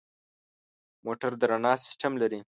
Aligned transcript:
موټر 1.05 1.31
د 1.39 1.41
رڼا 1.51 1.73
سیستم 1.85 2.11
لري. 2.21 2.39